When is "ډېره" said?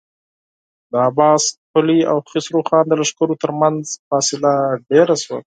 4.89-5.15